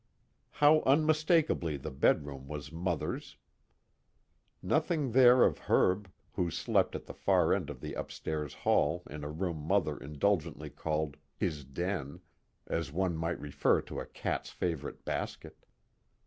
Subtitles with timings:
[0.49, 3.37] How unmistakably the bedroom was Mother's!
[4.63, 9.23] Nothing there of Herb, who slept at the far end of the upstairs hall in
[9.23, 12.21] a room Mother indulgently called "his den,"
[12.65, 15.67] as one might refer to a cat's favorite basket.